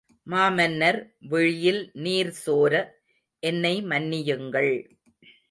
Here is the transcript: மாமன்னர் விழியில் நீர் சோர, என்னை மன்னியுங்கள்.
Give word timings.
மாமன்னர் 0.27 0.97
விழியில் 1.29 1.91
நீர் 1.97 2.33
சோர, 2.45 2.73
என்னை 3.43 3.75
மன்னியுங்கள். 3.83 4.73